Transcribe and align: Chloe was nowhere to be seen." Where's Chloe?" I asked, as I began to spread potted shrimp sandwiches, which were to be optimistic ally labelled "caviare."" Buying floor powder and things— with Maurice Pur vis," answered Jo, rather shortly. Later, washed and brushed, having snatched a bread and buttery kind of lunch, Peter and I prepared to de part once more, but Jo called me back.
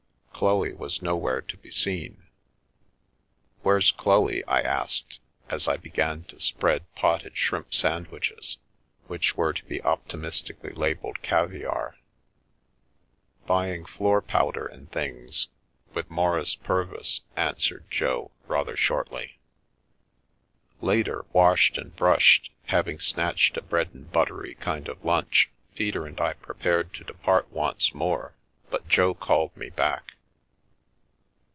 Chloe 0.41 0.73
was 0.73 1.03
nowhere 1.03 1.41
to 1.41 1.55
be 1.57 1.69
seen." 1.69 2.23
Where's 3.61 3.91
Chloe?" 3.91 4.43
I 4.57 4.61
asked, 4.61 5.19
as 5.51 5.67
I 5.67 5.77
began 5.77 6.23
to 6.29 6.39
spread 6.39 6.81
potted 6.95 7.37
shrimp 7.37 7.75
sandwiches, 7.75 8.57
which 9.05 9.37
were 9.37 9.53
to 9.53 9.63
be 9.65 9.83
optimistic 9.83 10.57
ally 10.63 10.73
labelled 10.73 11.21
"caviare."" 11.21 11.93
Buying 13.45 13.85
floor 13.85 14.19
powder 14.19 14.65
and 14.65 14.91
things— 14.91 15.49
with 15.93 16.09
Maurice 16.09 16.55
Pur 16.55 16.85
vis," 16.85 17.21
answered 17.35 17.85
Jo, 17.91 18.31
rather 18.47 18.75
shortly. 18.75 19.37
Later, 20.81 21.23
washed 21.33 21.77
and 21.77 21.95
brushed, 21.95 22.49
having 22.65 22.99
snatched 22.99 23.57
a 23.57 23.61
bread 23.61 23.91
and 23.93 24.11
buttery 24.11 24.55
kind 24.55 24.87
of 24.87 25.05
lunch, 25.05 25.51
Peter 25.75 26.07
and 26.07 26.19
I 26.19 26.33
prepared 26.33 26.95
to 26.95 27.03
de 27.03 27.13
part 27.13 27.51
once 27.51 27.93
more, 27.93 28.33
but 28.71 28.87
Jo 28.87 29.13
called 29.13 29.55
me 29.55 29.69
back. 29.69 30.15